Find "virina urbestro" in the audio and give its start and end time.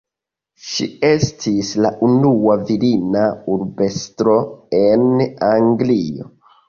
2.69-4.39